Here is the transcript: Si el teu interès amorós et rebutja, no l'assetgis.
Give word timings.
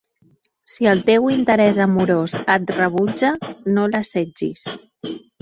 Si 0.75 0.87
el 0.91 1.03
teu 1.09 1.29
interès 1.33 1.77
amorós 1.85 2.33
et 2.55 2.73
rebutja, 2.79 3.31
no 3.77 3.87
l'assetgis. 3.93 4.67